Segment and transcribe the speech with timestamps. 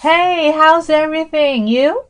[0.00, 1.66] Hey, how's everything?
[1.66, 2.04] You?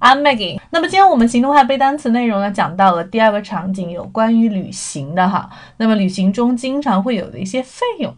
[0.00, 0.60] I'm Maggie。
[0.70, 5.50] 那么今天我们行动派背单词内容呢，讲到了第二个场景，有关于旅行的哈。
[5.78, 8.14] 那么旅行中经常会有的一些费用，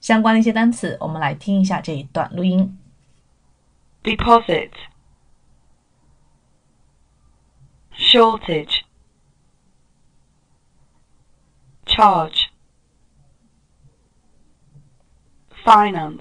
[0.00, 2.78] 相关的一些单词，我们来听一下这一段录音。
[4.04, 4.70] Deposit,
[7.98, 8.82] shortage,
[11.86, 12.44] charge,
[15.64, 16.20] finance.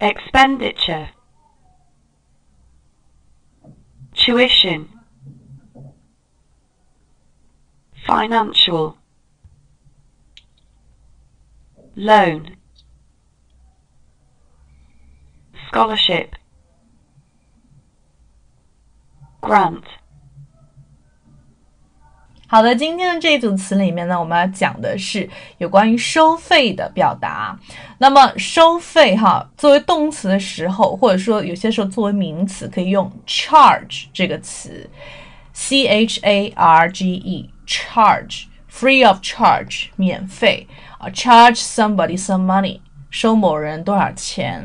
[0.00, 1.10] expenditure,
[4.14, 4.88] tuition,
[8.06, 8.98] financial,
[11.94, 12.56] loan,
[15.68, 16.34] scholarship,
[19.40, 19.84] grant.
[22.48, 25.28] 好的，今天的这一组词里面呢，我们要讲的是
[25.58, 27.58] 有关于收费的表达。
[27.98, 34.88] 那么收费哈，作为动词的时候，或者说有些时候作为名词，可以用 charge 这个词
[35.52, 42.78] ，c h a r g e，charge，free of charge，免费啊，charge somebody some money，
[43.10, 44.62] 收某人多少钱。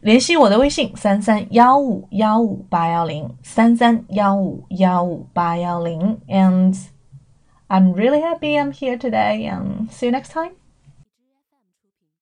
[0.00, 6.18] 联系我的微信三三幺五幺五八幺零三三幺五幺五八幺零。
[6.28, 6.74] And
[7.68, 9.46] I'm really happy I'm here today.
[9.50, 10.59] And see you next time.